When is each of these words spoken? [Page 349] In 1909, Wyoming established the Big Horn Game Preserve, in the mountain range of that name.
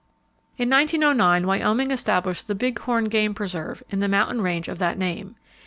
[Page 0.57 0.65
349] 0.67 1.11
In 1.11 1.45
1909, 1.45 1.47
Wyoming 1.59 1.91
established 1.91 2.47
the 2.47 2.55
Big 2.55 2.79
Horn 2.79 3.03
Game 3.05 3.35
Preserve, 3.35 3.83
in 3.91 3.99
the 3.99 4.07
mountain 4.07 4.41
range 4.41 4.67
of 4.67 4.79
that 4.79 4.97
name. 4.97 5.35